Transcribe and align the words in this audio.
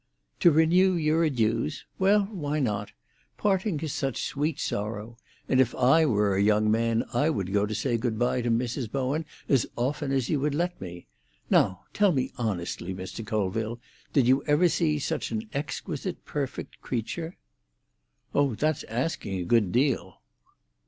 "To 0.39 0.49
renew 0.49 0.93
your 0.95 1.23
adieux? 1.23 1.69
Well, 1.99 2.21
why 2.31 2.59
not? 2.59 2.91
Parting 3.37 3.79
is 3.81 3.93
such 3.93 4.23
sweet 4.23 4.59
sorrow! 4.59 5.15
And 5.47 5.61
if 5.61 5.75
I 5.75 6.07
were 6.07 6.35
a 6.35 6.41
young 6.41 6.71
man 6.71 7.03
I 7.13 7.29
would 7.29 7.53
go 7.53 7.67
to 7.67 7.75
say 7.75 7.97
good 7.97 8.17
bye 8.17 8.41
to 8.41 8.49
Mrs. 8.49 8.91
Bowen 8.91 9.25
as 9.47 9.67
often 9.75 10.11
as 10.11 10.23
she 10.25 10.35
would 10.35 10.55
let 10.55 10.81
me. 10.81 11.05
Now 11.51 11.81
tell 11.93 12.13
me 12.13 12.31
honestly, 12.35 12.95
Mr. 12.95 13.23
Colville, 13.23 13.79
did 14.11 14.27
you 14.27 14.43
ever 14.45 14.67
see 14.69 14.97
such 14.97 15.29
an 15.29 15.47
exquisite, 15.53 16.25
perfect 16.25 16.81
creature?" 16.81 17.37
"Oh, 18.33 18.55
that's 18.55 18.81
asking 18.85 19.37
a 19.39 19.43
good 19.45 19.71
deal." 19.71 20.19